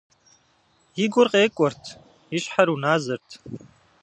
И 1.03 1.05
гур 1.11 1.27
къекӏуэрт, 1.33 1.83
и 2.35 2.37
щхьэр 2.43 2.67
уназэрт. 2.73 3.29